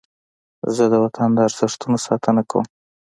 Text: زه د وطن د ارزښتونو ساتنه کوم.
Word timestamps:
زه 0.75 0.83
د 0.91 0.93
وطن 1.03 1.29
د 1.33 1.37
ارزښتونو 1.47 1.97
ساتنه 2.05 2.41
کوم. 2.49 2.65